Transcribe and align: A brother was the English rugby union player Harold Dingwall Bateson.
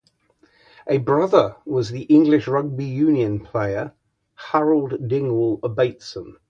A 0.87 0.97
brother 0.97 1.57
was 1.63 1.91
the 1.91 2.05
English 2.05 2.47
rugby 2.47 2.85
union 2.85 3.39
player 3.39 3.93
Harold 4.33 5.07
Dingwall 5.07 5.57
Bateson. 5.57 6.37